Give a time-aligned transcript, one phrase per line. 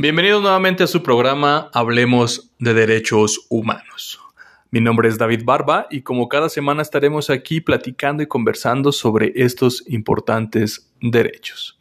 [0.00, 4.20] Bienvenidos nuevamente a su programa Hablemos de Derechos Humanos.
[4.70, 9.32] Mi nombre es David Barba y como cada semana estaremos aquí platicando y conversando sobre
[9.34, 11.80] estos importantes derechos.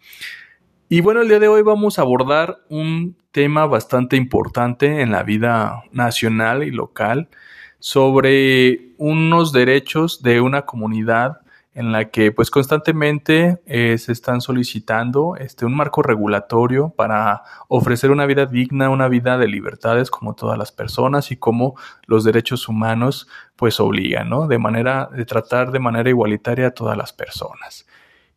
[0.90, 5.22] Y bueno, el día de hoy vamos a abordar un tema bastante importante en la
[5.22, 7.30] vida nacional y local
[7.78, 11.42] sobre unos derechos de una comunidad
[11.78, 18.10] en la que pues constantemente eh, se están solicitando este, un marco regulatorio para ofrecer
[18.10, 21.76] una vida digna, una vida de libertades como todas las personas y como
[22.08, 24.48] los derechos humanos pues obligan, ¿no?
[24.48, 27.86] De manera, de tratar de manera igualitaria a todas las personas.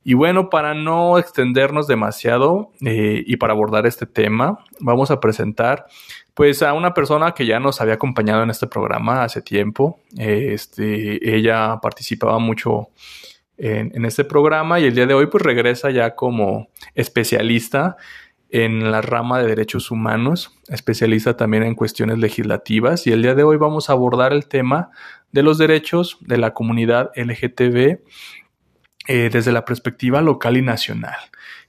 [0.03, 5.87] Y bueno, para no extendernos demasiado eh, y para abordar este tema, vamos a presentar
[6.33, 10.01] pues a una persona que ya nos había acompañado en este programa hace tiempo.
[10.17, 12.89] este, ella participaba mucho
[13.61, 17.97] en, este programa y el día de hoy pues regresa ya como especialista
[18.49, 23.45] en la rama de derechos humanos, especialista también en cuestiones legislativas y el día de
[23.45, 24.91] hoy vamos a abordar el tema
[25.31, 28.01] de los derechos de la comunidad LGTB
[29.09, 31.17] eh, desde la perspectiva local y nacional.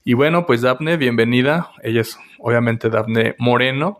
[0.04, 1.70] Y bueno, pues Daphne, bienvenida.
[1.82, 3.98] Ella es obviamente Daphne Moreno.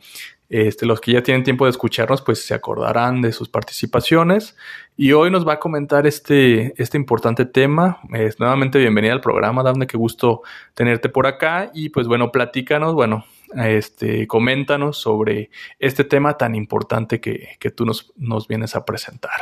[0.49, 4.55] Este, los que ya tienen tiempo de escucharnos, pues se acordarán de sus participaciones.
[4.99, 8.01] Y hoy nos va a comentar este, este importante tema.
[8.13, 10.43] Es nuevamente bienvenida al programa, Dafne, qué gusto
[10.75, 11.71] tenerte por acá.
[11.73, 13.25] Y pues bueno, platícanos, bueno,
[13.55, 19.41] este, coméntanos sobre este tema tan importante que, tú nos, nos, vienes a presentar.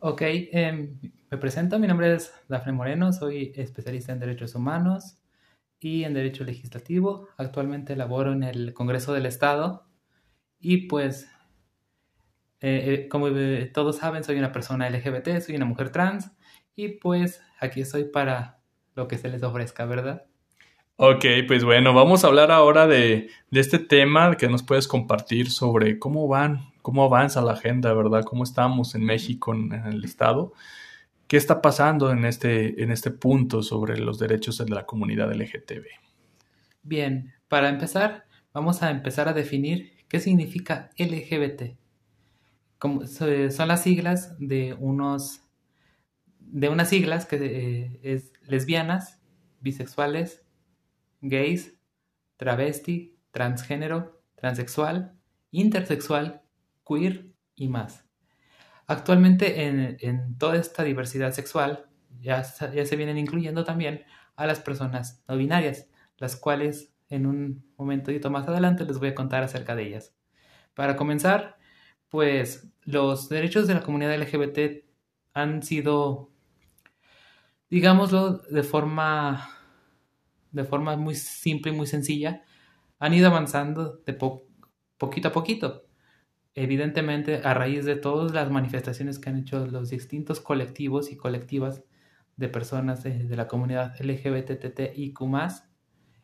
[0.00, 0.90] Ok, em,
[1.30, 5.18] me presento, mi nombre es Dafne Moreno, soy especialista en derechos humanos
[5.80, 7.28] y en Derecho Legislativo.
[7.36, 9.86] Actualmente laboro en el Congreso del Estado
[10.60, 11.28] y pues,
[12.60, 13.28] eh, eh, como
[13.72, 16.30] todos saben, soy una persona LGBT, soy una mujer trans
[16.76, 18.60] y pues aquí estoy para
[18.94, 20.26] lo que se les ofrezca, ¿verdad?
[20.94, 25.50] Ok, pues bueno, vamos a hablar ahora de, de este tema que nos puedes compartir
[25.50, 28.22] sobre cómo van, cómo avanza la agenda, ¿verdad?
[28.24, 30.52] ¿Cómo estamos en México, en el Estado?
[31.26, 35.86] ¿Qué está pasando en este, en este punto sobre los derechos de la comunidad LGTB?
[36.82, 41.76] Bien, para empezar, vamos a empezar a definir qué significa LGBT.
[42.78, 45.42] Como, son las siglas de unos
[46.38, 49.20] de unas siglas que eh, es lesbianas,
[49.60, 50.44] bisexuales,
[51.20, 51.74] gays,
[52.36, 55.18] travesti, transgénero, transexual,
[55.50, 56.42] intersexual,
[56.86, 58.05] queer y más.
[58.86, 61.86] Actualmente en, toda esta diversidad sexual
[62.20, 62.42] ya,
[62.72, 64.04] ya se vienen incluyendo también
[64.36, 65.88] a las personas no binarias,
[66.18, 70.14] las cuales en un momentito más adelante les voy a contar acerca de ellas.
[70.74, 71.58] Para comenzar,
[72.08, 74.84] pues los derechos de la comunidad LGBT
[75.32, 76.30] han sido,
[77.68, 79.48] digámoslo de forma,
[80.52, 82.44] de forma muy simple y muy sencilla,
[82.98, 84.14] han ido avanzando de
[84.98, 85.85] poquito a poquito
[86.56, 91.84] evidentemente a raíz de todas las manifestaciones que han hecho los distintos colectivos y colectivas
[92.36, 95.20] de personas de, la comunidad LGBTTIQ,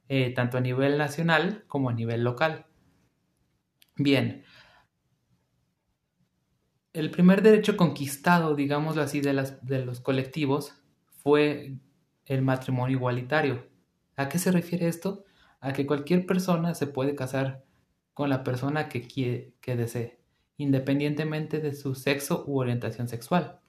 [0.09, 2.66] eh, tanto a nivel nacional como a nivel local.
[3.97, 4.42] Bien,
[6.94, 9.34] el primer derecho conquistado, digámoslo así, de,
[9.84, 10.82] los colectivos
[11.19, 11.76] fue
[12.25, 13.69] el matrimonio igualitario.
[14.16, 15.25] ¿A qué se refiere esto?
[15.60, 17.65] A que cualquier persona se puede casar
[18.15, 20.22] con la persona que desee
[20.62, 23.60] independientemente de su sexo u orientación sexual.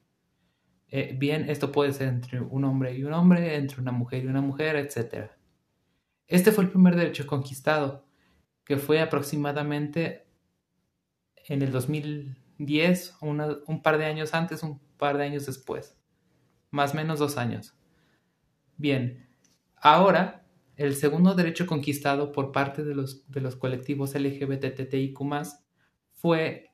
[0.89, 4.27] Eh, bien, esto puede ser entre un hombre y un hombre, entre una mujer y
[4.27, 5.31] una mujer, etc.
[6.27, 8.05] Este fue el primer derecho conquistado,
[8.63, 10.27] que fue aproximadamente
[11.47, 15.97] en el 2010, un par de años antes, un par de años después,
[16.69, 17.75] más o menos dos años.
[18.77, 19.27] Bien,
[19.75, 25.19] ahora el segundo derecho conquistado por parte de los, de los colectivos LGBTTIQ
[26.13, 26.72] fue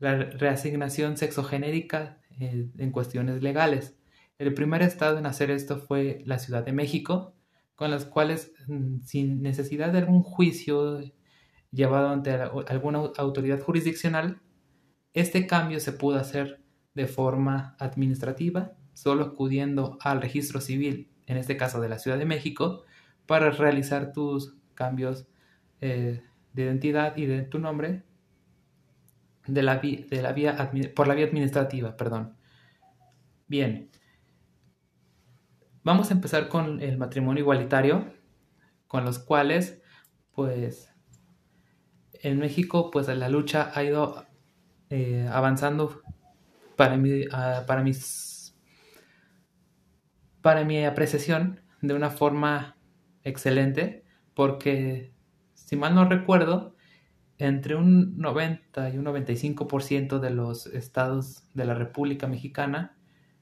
[0.00, 3.96] la reasignación sexogenérica eh, en cuestiones legales.
[4.38, 7.34] El primer estado en hacer esto fue la Ciudad de México,
[7.76, 11.00] con las cuales, mm, sin necesidad de algún juicio
[11.70, 14.40] llevado ante alguna autoridad jurisdiccional,
[15.12, 16.62] este cambio se pudo hacer
[16.94, 22.26] de forma administrativa, solo acudiendo al registro civil, en este caso de la Ciudad de
[22.26, 22.84] México,
[23.26, 25.28] para realizar tus cambios
[25.80, 26.22] eh,
[26.54, 28.04] de identidad y de tu nombre
[29.46, 32.36] de la, de la vía por la vía administrativa, perdón.
[33.46, 33.90] Bien.
[35.82, 38.12] Vamos a empezar con el matrimonio igualitario,
[38.86, 39.80] con los cuales,
[40.32, 40.92] pues,
[42.12, 44.26] en México, pues la lucha ha ido
[44.90, 46.02] eh, avanzando
[46.76, 47.24] para mi,
[47.66, 48.54] para mis,
[50.42, 52.76] para mi apreciación de una forma
[53.24, 54.04] excelente,
[54.34, 55.14] porque,
[55.54, 56.76] si mal no recuerdo,
[57.40, 62.96] entre un 90 y un 95% de los estados de la República Mexicana,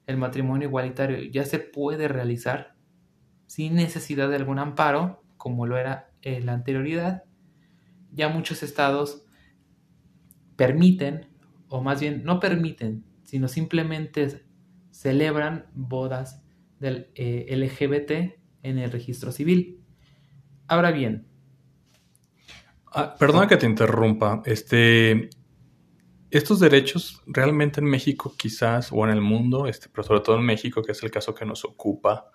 [0.06, 2.75] el matrimonio igualitario ya se puede realizar
[3.47, 7.25] sin necesidad de algún amparo, como lo era en la anterioridad.
[8.12, 9.25] Ya muchos estados
[10.56, 11.27] permiten,
[11.69, 14.44] o más bien no permiten, sino simplemente
[14.91, 16.43] celebran bodas
[16.81, 19.81] del eh, LGBT en el registro civil.
[20.67, 21.28] Ahora bien.
[22.93, 24.43] Ah, perdona que te interrumpa.
[24.44, 25.31] Este,
[26.31, 30.44] estos derechos realmente en México quizás, o en el mundo, este, pero sobre todo en
[30.44, 32.31] México, que es el caso que nos ocupa,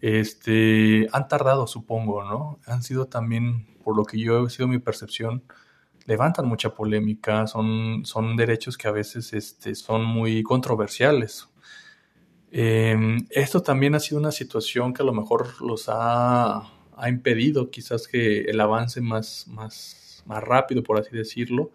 [0.00, 2.58] este, han tardado, supongo, ¿no?
[2.66, 5.44] Han sido también, por lo que yo he sido mi percepción,
[6.06, 11.48] levantan mucha polémica, son, son derechos que a veces este, son muy controversiales.
[12.50, 16.68] Em, esto también ha sido una situación que a lo mejor los ha,
[17.00, 21.72] ha impedido quizás que el avance más, más, más rápido, por así decirlo,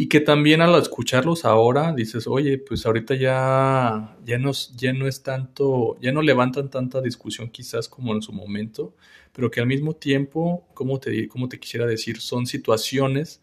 [0.00, 5.08] y que también al escucharlos ahora dices, oye, pues ahorita ya, ya, no, ya no
[5.08, 8.94] es tanto, ya no levantan tanta discusión quizás como en su momento,
[9.32, 13.42] pero que al mismo tiempo, como te, como te quisiera decir, son situaciones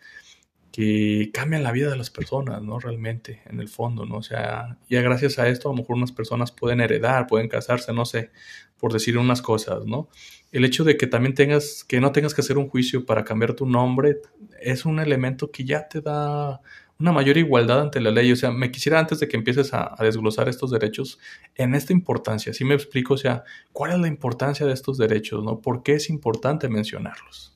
[0.71, 2.79] que cambian la vida de las personas, ¿no?
[2.79, 4.17] Realmente, en el fondo, ¿no?
[4.17, 7.93] O sea, ya gracias a esto a lo mejor unas personas pueden heredar, pueden casarse,
[7.93, 8.31] no sé,
[8.77, 10.09] por decir unas cosas, ¿no?
[10.55, 13.55] El hecho de que también tengas, que no tengas que hacer un juicio para cambiar
[13.55, 14.21] tu nombre,
[14.61, 16.61] es un elemento que ya te da
[16.97, 18.31] una mayor igualdad ante la ley.
[18.31, 21.19] O sea, me quisiera antes de que empieces a, desglosar estos derechos,
[21.55, 23.43] en esta importancia, si me explico, o sea,
[23.73, 25.59] ¿cuál es la importancia de estos derechos, ¿no?
[25.59, 27.53] ¿Por qué es importante mencionarlos?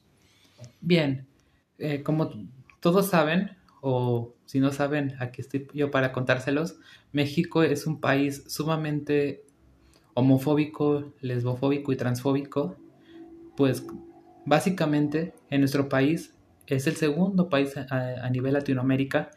[0.82, 1.26] Bien,
[1.78, 2.34] eh, como
[2.82, 6.76] todos saben, o si no saben, aquí estoy yo para contárselos,
[7.14, 9.46] México es un país sumamente
[10.16, 12.76] homofóbico, lesbofóbico y transfóbico,
[13.60, 13.86] pues
[14.46, 16.34] básicamente en nuestro país
[16.66, 19.32] es el segundo país a, nivel Latinoamérica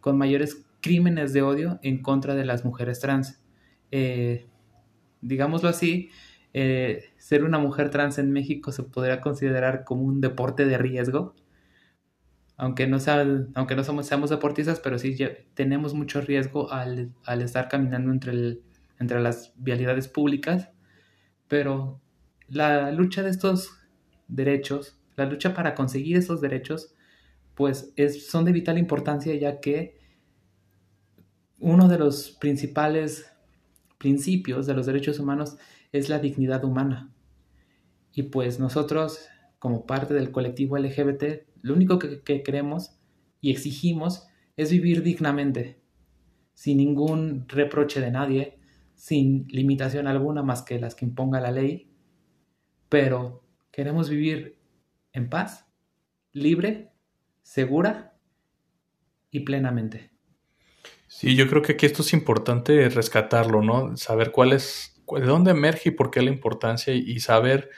[0.00, 3.38] con mayores crímenes de odio en contra de las mujeres trans.
[3.90, 4.46] Eh,
[5.20, 6.08] digámoslo así,
[6.54, 11.34] eh, ser una mujer trans en México se podría considerar como un deporte de riesgo,
[12.56, 12.96] aunque no,
[13.56, 15.18] aunque no somos, seamos deportistas, pero sí
[15.52, 17.12] tenemos mucho riesgo al,
[17.42, 18.60] estar caminando entre,
[18.98, 20.70] entre las vialidades públicas.
[21.46, 22.00] Pero
[22.48, 23.70] la lucha de estos
[24.28, 26.94] derechos, la lucha para conseguir esos derechos,
[27.54, 29.98] pues es, son de vital importancia ya que
[31.58, 33.32] uno de los principales
[33.98, 35.56] principios de los derechos humanos
[35.92, 37.12] es la dignidad humana.
[38.12, 39.26] Y pues nosotros,
[39.58, 42.98] como parte del colectivo LGBT, lo único que, queremos
[43.40, 44.26] y exigimos
[44.56, 45.80] es vivir dignamente,
[46.54, 48.58] sin ningún reproche de nadie,
[48.94, 51.90] sin limitación alguna más que las que imponga la ley,
[52.88, 54.56] pero queremos vivir
[55.12, 55.66] en paz,
[56.32, 56.90] libre,
[57.42, 58.14] segura
[59.30, 60.10] y plenamente.
[61.06, 63.96] Sí, yo creo que aquí esto es importante rescatarlo, ¿no?
[63.96, 67.70] Saber cuál es, de dónde emerge y por qué la importancia y, saber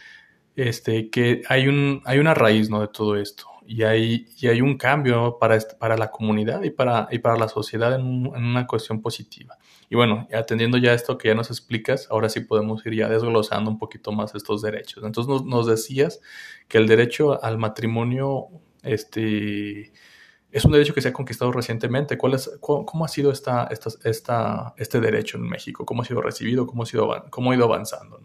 [0.57, 2.81] este, que hay, un, hay una raíz, ¿no?
[2.81, 7.07] De todo esto y hay, y hay un cambio para, para la comunidad y para,
[7.11, 9.59] y para la sociedad en, una cuestión positiva.
[9.91, 13.71] Y bueno, atendiendo ya esto que ya nos explicas, ahora sí podemos ir ya desglosando
[13.71, 15.05] un poquito más estos derechos.
[15.05, 16.21] Entonces nos, decías
[16.67, 18.47] que el derecho al matrimonio
[18.83, 19.93] este,
[20.51, 22.17] es un derecho que se ha conquistado recientemente.
[22.17, 23.69] ¿Cuál es, cómo, ha sido esta,
[24.03, 25.85] esta, este derecho en México?
[25.85, 26.67] ¿Cómo ha sido recibido?
[26.67, 28.19] ¿Cómo ha, sido, cómo ha ido avanzando?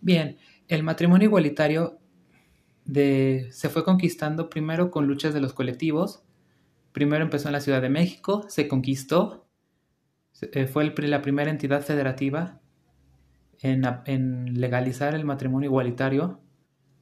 [0.00, 1.98] Bien, el matrimonio igualitario
[2.92, 6.22] se fue conquistando primero con luchas de los colectivos.
[6.92, 9.46] Primero empezó en la Ciudad de México, se conquistó,
[10.52, 12.60] eh, fue la primera entidad federativa
[13.60, 16.40] en, legalizar el matrimonio igualitario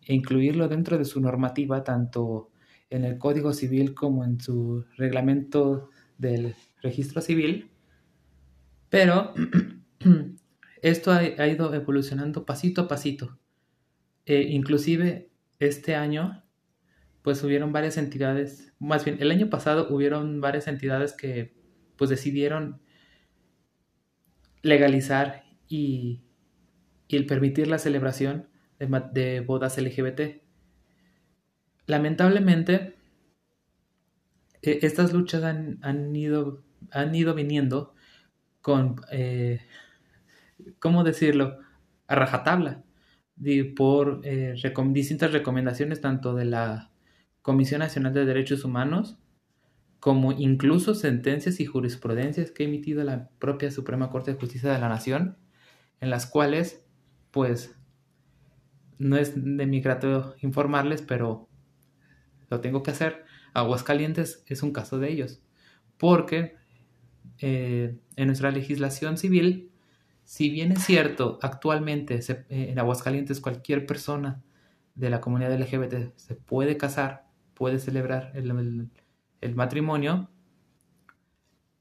[0.03, 2.51] e incluirlo dentro de su normativa, tanto
[2.91, 7.71] en el Código Civil como en su reglamento del registro civil.
[8.89, 9.35] Pero
[10.83, 13.39] esto ha, ido evolucionando pasito a pasito.
[14.27, 16.45] E inclusive este año,
[17.23, 21.55] pues hubieron varias entidades, más bien el año pasado hubieron varias entidades que
[21.97, 22.81] pues decidieron
[24.63, 26.23] legalizar y,
[27.09, 28.49] el permitir la celebración
[28.81, 30.43] de, bodas LGBT.
[31.87, 32.97] Lamentablemente,
[34.63, 37.95] e, estas luchas han, ido, han ido viniendo
[38.63, 39.61] con, eh,
[40.81, 41.59] ¿cómo decirlo?,
[42.09, 42.83] a rajatabla
[43.77, 44.55] por eh,
[44.91, 46.91] distintas recomendaciones tanto de la
[47.43, 49.19] Comisión Nacional de Derechos Humanos
[50.05, 54.79] como incluso sentencias y jurisprudencias que ha emitido la propia Suprema Corte de Justicia de
[54.79, 55.39] la Nación,
[56.01, 56.85] en las cuales,
[57.31, 57.75] pues,
[58.99, 61.49] no es de mi grato informarles, pero
[62.51, 63.25] lo tengo que hacer.
[63.55, 65.43] Aguascalientes es un caso de ellos,
[65.97, 66.57] porque
[67.39, 69.73] eh, en nuestra legislación civil,
[70.25, 74.43] si bien es cierto, actualmente eh, en Aguascalientes cualquier persona
[74.95, 80.31] de la comunidad LGBT se puede casar, puede celebrar el matrimonio,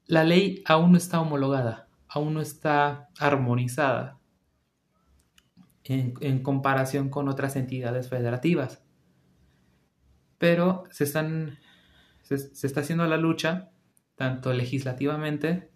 [0.06, 4.18] la ley aún no está homologada, aún no está armonizada
[5.84, 8.82] en, comparación con otras entidades federativas.
[10.38, 11.58] Pero se, están,
[12.22, 12.34] se,
[12.66, 13.70] está haciendo la lucha,
[14.16, 15.70] tanto legislativamente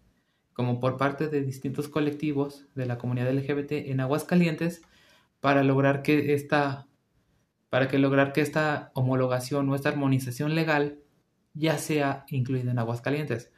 [0.59, 4.83] como por parte de distintos colectivos de la comunidad LGBT en Aguascalientes,
[5.39, 6.89] para lograr que esta,
[7.71, 10.99] para que lograr que esta homologación o esta armonización legal
[11.55, 13.53] ya sea incluida en Aguascalientes.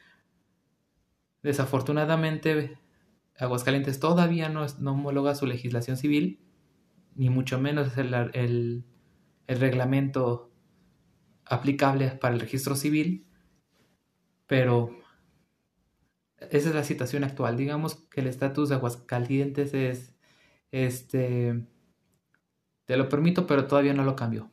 [1.42, 2.76] Desafortunadamente,
[3.38, 6.38] Aguascalientes todavía no, homologa su legislación civil,
[7.14, 8.84] ni mucho menos el, el,
[9.48, 10.52] reglamento
[11.46, 13.24] aplicable para el registro civil,
[14.46, 14.99] pero
[16.40, 17.56] esa es la situación actual.
[17.56, 20.14] Digamos que el estatus de Aguascalientes es,
[20.72, 21.64] este,
[22.86, 24.50] te lo permito, pero todavía no lo cambio.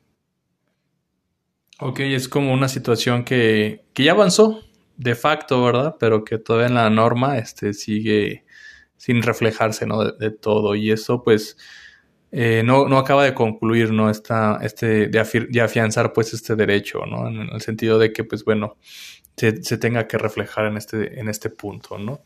[1.80, 4.62] Ok, es como una situación que, que ya avanzó,
[4.98, 5.96] de facto, ¿verdad?
[6.00, 8.46] Pero que todavía en la norma este, sigue
[8.98, 10.12] sin reflejarse, ¿no?
[10.12, 10.76] De, todo.
[10.76, 11.58] Y eso, pues,
[12.32, 14.10] eh, no, no, acaba de concluir, ¿no?
[14.10, 17.28] Esta, este, de, afianzar, pues, este derecho, ¿no?
[17.28, 18.78] En, el sentido de que, pues, bueno,
[19.38, 22.22] se, tenga que reflejar en este, en este punto, ¿no?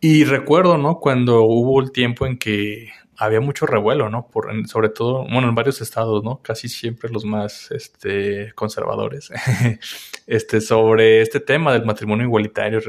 [0.00, 0.98] Y recuerdo, ¿no?
[0.98, 4.26] Cuando hubo el tiempo en que había mucho revuelo, ¿no?
[4.26, 6.42] Por, sobre todo, bueno, en varios estados, ¿no?
[6.42, 9.30] Casi siempre los más este, conservadores,
[10.26, 12.80] este, sobre este tema del matrimonio igualitario.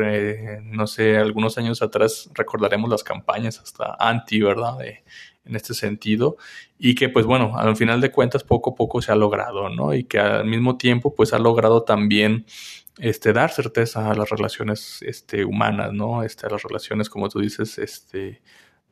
[0.64, 4.78] no sé, algunos años atrás recordaremos las campañas hasta anti, ¿verdad?
[5.46, 6.38] en este sentido
[6.78, 9.94] y que pues bueno, al final de cuentas poco a poco se ha logrado, ¿no?
[9.94, 12.46] Y que al mismo tiempo pues ha logrado también
[13.00, 16.24] este, dar certeza a las relaciones este, humanas, ¿no?
[16.24, 18.42] Este, a las relaciones, como tú dices, este,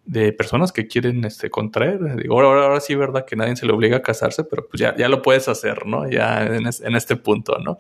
[0.05, 2.15] de personas que quieren este, contraer.
[2.15, 3.25] Digo, ahora, ahora sí, ¿verdad?
[3.25, 6.09] Que nadie se le obliga a casarse, pero pues ya, ya lo puedes hacer, ¿no?
[6.09, 7.77] Ya en, este punto, ¿no?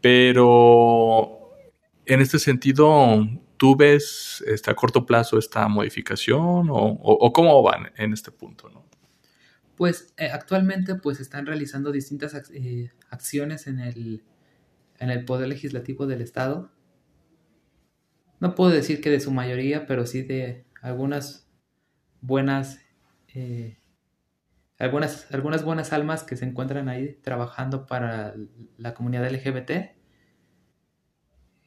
[0.00, 1.52] Pero
[2.04, 7.92] en este sentido, ¿tú ves este, a corto plazo esta modificación o, o, cómo van
[7.96, 8.84] en este punto, ¿no?
[9.76, 14.22] Pues eh, actualmente pues están realizando distintas eh, acciones en el,
[15.00, 16.70] en el Poder Legislativo del Estado.
[18.38, 21.50] No puedo decir que de su mayoría, pero sí de algunas
[22.20, 22.80] buenas,
[23.34, 23.78] eh,
[24.78, 28.34] algunas, algunas buenas almas que se encuentran ahí trabajando para
[28.76, 29.96] la comunidad LGBT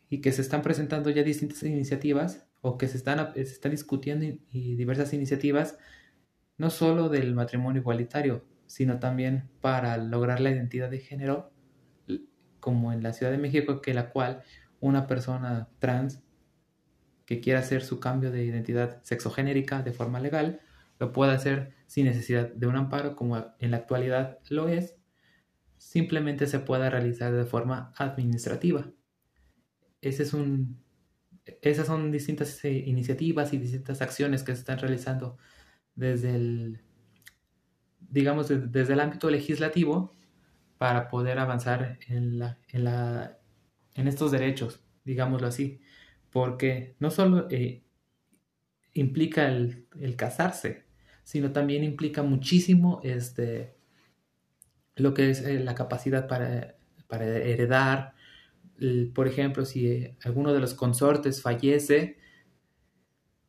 [0.10, 4.26] y que se están presentando ya distintas iniciativas o que se están, se están discutiendo
[4.26, 5.78] y, diversas iniciativas,
[6.58, 11.53] no solo del matrimonio igualitario, sino también para lograr la identidad de género,
[12.64, 14.42] como en la Ciudad de México, que la cual
[14.80, 16.24] una persona trans
[17.26, 20.62] que quiera hacer su cambio de identidad sexogénérica de forma legal,
[20.98, 24.96] lo puede hacer sin necesidad de un amparo como en la actualidad lo es,
[25.78, 28.90] simplemente se pueda realizar de forma administrativa.
[30.00, 30.78] Esas son
[32.14, 35.38] distintas eh, iniciativas y distintas acciones que se están realizando
[35.96, 36.82] desde el,
[38.00, 40.14] digamos, desde el ámbito legislativo
[40.84, 43.38] para poder avanzar en, la, en, la,
[43.96, 45.80] en estos derechos, digámoslo así
[46.34, 47.84] porque no solo eh,
[48.94, 49.86] implica el,
[50.18, 50.84] casarse,
[51.24, 53.76] sino también implica muchísimo este,
[54.96, 56.76] lo que es eh, la capacidad para,
[57.12, 58.16] heredar.
[59.14, 62.18] por ejemplo, si alguno de los consortes fallece,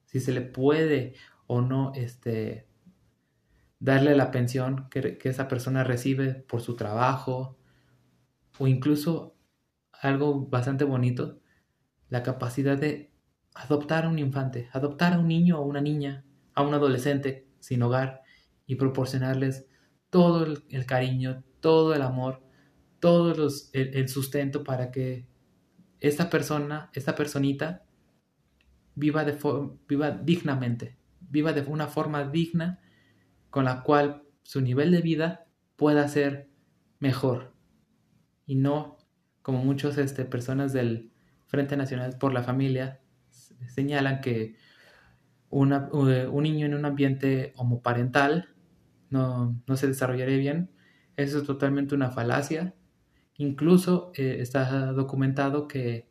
[0.05, 1.15] si se le puede
[1.47, 2.67] o no este,
[3.85, 7.59] darle la pensión que, esa persona recibe por su trabajo,
[8.59, 9.37] o incluso
[9.93, 11.39] algo bastante bonito,
[12.09, 13.13] la capacidad de
[13.55, 16.25] adoptar a un infante, adoptar a un niño o una niña,
[16.55, 18.23] a un adolescente sin hogar
[18.65, 19.67] y proporcionarles
[20.09, 22.43] todo el, cariño, todo el amor,
[23.01, 23.35] todo
[23.75, 25.29] el, sustento para que
[26.01, 27.85] esta persona, esta personita,
[28.95, 29.37] viva, de
[29.87, 32.81] viva dignamente, viva de una forma digna
[33.55, 35.47] con la cual su nivel de vida
[35.77, 36.49] pueda ser
[36.99, 37.55] mejor
[38.47, 38.99] y no
[39.43, 41.13] como muchas este, personas del,
[41.55, 43.01] Frente Nacional por la Familia
[43.69, 44.57] señalan que
[45.51, 48.49] una, eh, un niño en un ambiente homoparental
[49.11, 50.73] no, no, se desarrollaría bien.
[51.17, 52.75] Eso es totalmente una falacia.
[53.37, 56.09] Incluso eh, está documentado que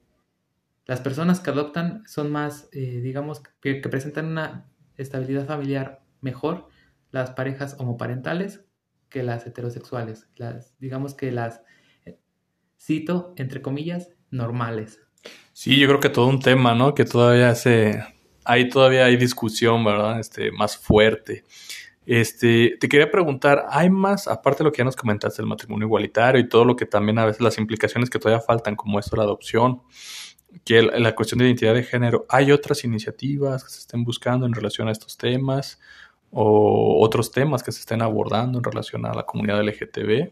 [0.86, 6.70] las personas que adoptan son más, eh, digamos, que, presentan una estabilidad familiar mejor,
[7.14, 8.66] las parejas homoparentales
[9.08, 10.28] que las heterosexuales.
[10.36, 11.62] Las, digamos que las,
[12.06, 12.18] eh,
[12.78, 15.00] cito, entre comillas, normales.
[15.54, 16.94] Sí, yo creo que todo un tema, ¿no?
[16.94, 18.04] Que todavía se...
[18.44, 20.20] Ahí todavía hay discusión, ¿verdad?
[20.20, 21.46] Este, más fuerte.
[22.06, 25.86] Este, te quería preguntar, ¿hay más, aparte de lo que ya nos comentaste, el matrimonio
[25.86, 29.16] igualitario y todo lo que también a veces las implicaciones que todavía faltan, como esto,
[29.16, 29.84] la adopción,
[30.66, 34.54] que la cuestión de identidad de género, ¿hay otras iniciativas que se estén buscando en
[34.54, 35.80] relación a estos temas
[36.34, 40.32] o otros temas que se estén abordando en relación a la comunidad LGTB?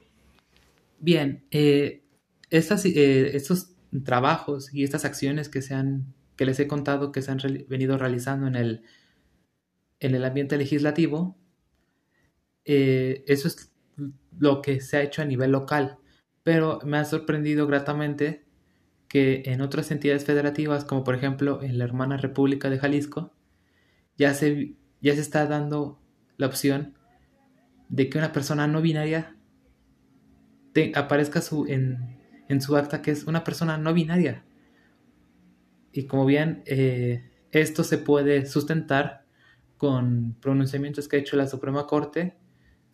[1.00, 2.03] Bien, eh,
[2.50, 7.31] eh, estos trabajos y estas acciones que se han, que les he contado que se
[7.31, 8.84] han venido realizando en el,
[10.00, 11.38] en el ambiente legislativo,
[12.65, 13.72] eh, eso es
[14.38, 15.98] lo que se ha hecho a nivel local,
[16.43, 18.46] pero me ha sorprendido gratamente
[19.08, 23.34] que en otras entidades federativas, como por ejemplo en la hermana República de Jalisco,
[24.17, 26.00] ya se, ya se está dando
[26.38, 26.96] la opción
[27.89, 29.36] de que una persona no binaria
[30.96, 32.17] aparezca su, en,
[32.48, 34.46] en, su acta que es una persona no binaria.
[35.91, 39.25] Y como bien, eh, esto se puede sustentar
[39.77, 42.38] con pronunciamientos que ha hecho la Suprema Corte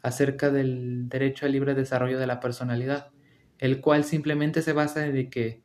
[0.02, 3.12] acerca del derecho al libre desarrollo de la personalidad,
[3.60, 5.62] el cual simplemente se basa en que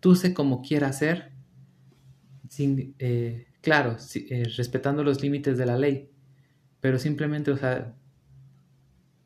[0.00, 1.32] tú sé como quieras ser,
[2.48, 6.10] sin, eh, claro, eh, respetando los límites de la ley,
[6.80, 7.94] pero simplemente, o sea,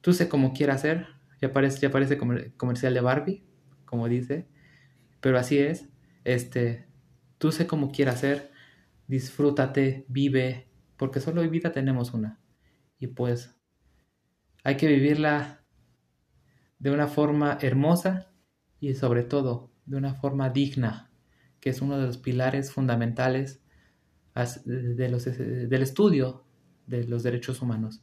[0.00, 1.06] tú sé como quieras ser,
[1.40, 2.18] ya parece, ya parece
[2.56, 3.44] comercial de Barbie,
[3.84, 4.48] como dice,
[5.20, 5.88] pero así es,
[6.24, 6.86] este,
[7.38, 8.50] tú sé como quieras ser,
[9.06, 12.40] disfrútate, vive, porque solo vida tenemos una,
[12.98, 13.56] y pues
[14.64, 15.64] hay que vivirla
[16.78, 18.32] de una forma hermosa
[18.80, 21.11] y sobre todo de una forma digna,
[21.62, 23.60] que es uno de los pilares fundamentales
[24.64, 26.44] de los, del estudio
[26.88, 28.02] de los derechos humanos.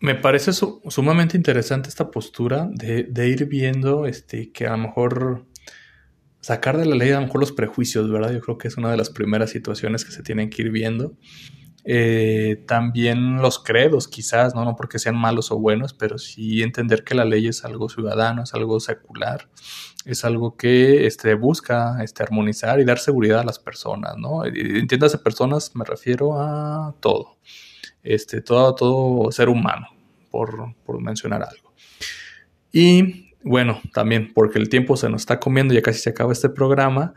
[0.00, 5.46] Me parece sumamente interesante esta postura de, de, ir viendo este, que a lo mejor
[6.40, 8.32] sacar de la ley a lo mejor los prejuicios, ¿verdad?
[8.32, 11.16] Yo creo que es una de las primeras situaciones que se tienen que ir viendo
[11.88, 14.64] eh, también los credos, quizás, ¿no?
[14.64, 18.42] no porque sean malos o buenos, pero sí entender que la ley es algo ciudadano,
[18.42, 19.48] es algo secular,
[20.04, 24.44] es algo que este, busca este, armonizar y dar seguridad a las personas, ¿no?
[24.44, 27.36] Entiéndase personas, me refiero a todo,
[28.02, 29.86] este, todo, todo ser humano,
[30.32, 31.72] por, por mencionar algo.
[32.72, 36.48] Y bueno, también porque el tiempo se nos está comiendo, ya casi se acaba este
[36.48, 37.14] programa,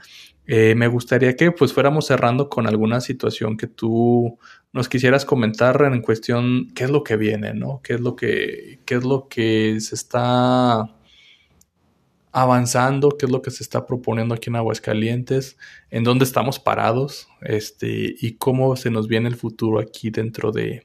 [0.51, 4.39] eh, me gustaría que pues fuéramos cerrando con alguna situación que tú
[4.73, 7.81] nos quisieras comentar en cuestión qué es lo que viene, ¿no?
[7.83, 10.89] ¿Qué es lo que, qué es lo que se está
[12.31, 15.55] avanzando, qué es lo que se está proponiendo aquí en Aguascalientes,
[15.91, 20.81] en dónde estamos parados, este, y cómo se nos viene el futuro aquí dentro de,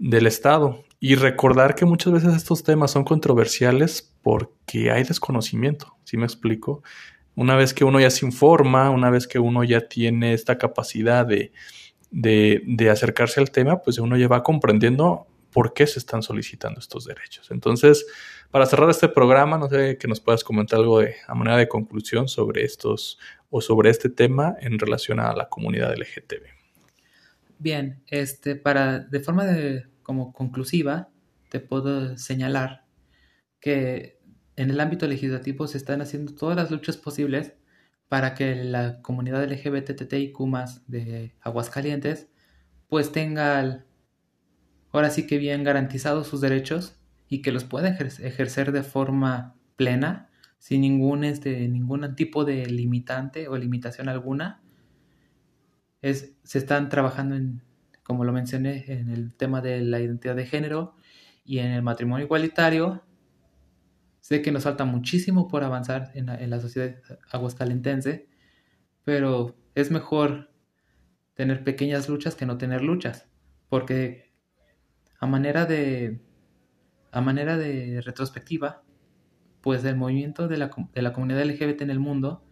[0.00, 0.82] del Estado.
[0.98, 6.82] Y recordar que muchas veces estos temas son controversiales porque hay desconocimiento, ¿sí me explico?
[7.34, 11.26] Una vez que uno ya se informa, una vez que uno ya tiene esta capacidad
[11.26, 11.52] de,
[12.10, 17.04] de, acercarse al tema, pues uno ya va comprendiendo por qué se están solicitando estos
[17.04, 17.50] derechos.
[17.50, 18.06] Entonces,
[18.50, 21.68] para cerrar este programa, no sé que nos puedas comentar algo de, a manera de
[21.68, 23.18] conclusión sobre estos
[23.50, 26.44] o sobre este tema en relación a la comunidad LGTB.
[27.58, 31.08] Bien, este, para, de forma de, como conclusiva,
[31.48, 32.84] te puedo señalar
[33.60, 34.18] que
[34.62, 37.54] en el ámbito legislativo se están haciendo todas las luchas posibles
[38.08, 40.38] para que la comunidad LGBTTIQ
[40.86, 42.28] de Aguascalientes
[42.88, 43.84] pues tenga
[44.92, 46.96] ahora sí que bien garantizados sus derechos
[47.28, 53.48] y que los pueda ejercer de forma plena sin ningún, este, ningún tipo de limitante
[53.48, 54.62] o limitación alguna.
[56.02, 57.62] Es, se están trabajando en,
[58.02, 60.94] como lo mencioné, en el tema de la identidad de género
[61.44, 63.02] y en el matrimonio igualitario
[64.22, 66.94] Sé que nos falta muchísimo por avanzar en la, sociedad
[67.32, 68.28] aguascalentense,
[69.02, 70.52] pero es mejor
[71.34, 73.28] tener pequeñas luchas que no tener luchas,
[73.68, 74.32] porque
[75.18, 76.22] a manera de
[77.10, 78.84] a manera de retrospectiva,
[79.60, 82.46] pues el movimiento de la, de la comunidad LGBT en el mundo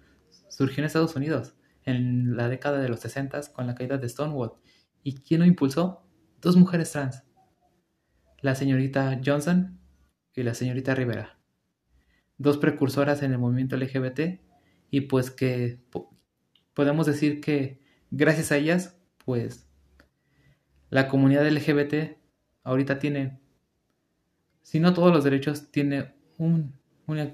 [0.48, 1.54] surgió en Estados Unidos
[1.84, 4.54] en la década de los 60 con la caída de Stonewall.
[5.04, 6.04] ¿Y quién lo impulsó?
[6.40, 7.22] Dos mujeres trans,
[8.40, 9.78] la señorita Johnson
[10.34, 11.39] y la señorita Rivera
[12.40, 14.40] dos precursoras en el movimiento LGBT
[14.90, 15.78] y pues que
[16.72, 19.68] podemos decir que gracias a ellas pues
[20.88, 22.16] la comunidad LGBT
[22.64, 23.40] ahorita tiene,
[24.62, 27.30] si no todos los derechos, tiene una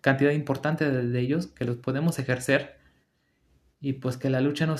[0.00, 2.76] cantidad importante de, ellos que los podemos ejercer
[3.80, 4.74] y pues que la lucha no,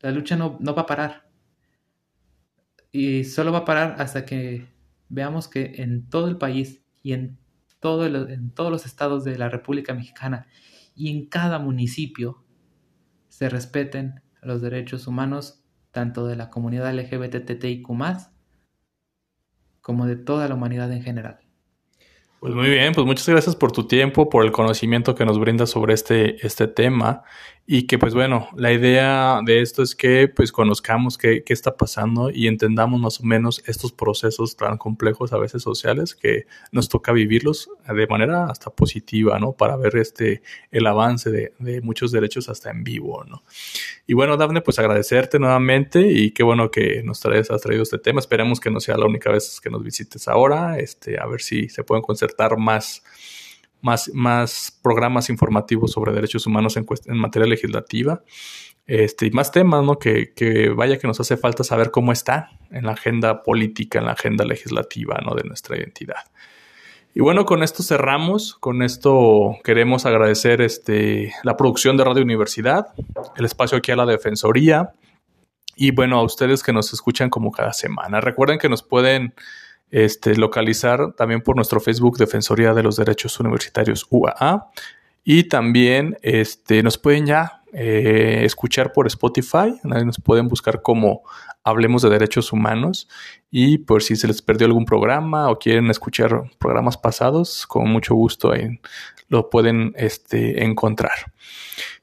[0.00, 1.28] la lucha no, no va a parar.
[2.92, 4.66] Y solo va a parar hasta que
[5.10, 7.39] veamos que en todo el país y en,
[7.82, 10.46] en todos los estados de la República Mexicana
[10.94, 12.44] y en cada municipio
[13.28, 17.86] se respeten los derechos humanos tanto de la comunidad LGBTTIQ
[19.80, 21.40] como de toda la humanidad en general.
[22.40, 25.68] Pues muy bien, pues muchas gracias por tu tiempo, por el conocimiento que nos brindas
[25.68, 27.22] sobre este, este tema
[27.72, 31.76] y que pues bueno, la idea de esto es que pues conozcamos qué, qué, está
[31.76, 36.88] pasando y entendamos más o menos estos procesos tan complejos a veces sociales que nos
[36.88, 39.52] toca vivirlos de manera hasta positiva, ¿no?
[39.52, 43.44] Para ver este, el avance de, de muchos derechos hasta en vivo, ¿no?
[44.04, 47.98] Y bueno, Dafne, pues agradecerte nuevamente y qué bueno que nos traes, has traído este
[47.98, 48.18] tema.
[48.18, 51.68] Esperemos que no sea la única vez que nos visites ahora, este, a ver si
[51.68, 53.04] se pueden concertar más
[53.82, 58.22] más, más programas informativos sobre derechos humanos en, materia legislativa.
[58.86, 59.98] Este, y más temas, ¿no?
[59.98, 64.06] Que, que, vaya que nos hace falta saber cómo está en la agenda política, en
[64.06, 65.34] la agenda legislativa, ¿no?
[65.34, 66.24] De nuestra identidad.
[67.14, 68.54] Y bueno, con esto cerramos.
[68.54, 72.88] Con esto queremos agradecer este, la producción de Radio Universidad,
[73.36, 74.92] el espacio aquí a la Defensoría
[75.76, 78.20] y bueno, a ustedes que nos escuchan como cada semana.
[78.20, 79.34] Recuerden que nos pueden
[79.90, 84.70] este, localizar también por nuestro Facebook Defensoría de los Derechos Universitarios UAA.
[85.24, 91.22] Y también este, nos pueden ya eh, escuchar por Spotify, nos pueden buscar como
[91.62, 93.08] Hablemos de Derechos Humanos
[93.50, 98.14] y por si se les perdió algún programa o quieren escuchar programas pasados, con mucho
[98.14, 98.52] gusto
[99.28, 101.32] lo pueden este, encontrar.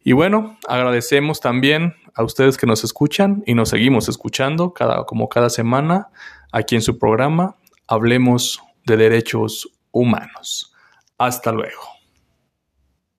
[0.04, 5.28] Y bueno, agradecemos también a ustedes que nos escuchan y nos seguimos escuchando cada, como
[5.28, 6.08] cada semana
[6.52, 7.56] aquí en su programa
[7.88, 10.74] hablemos de derechos humanos.
[11.18, 11.97] Hasta luego.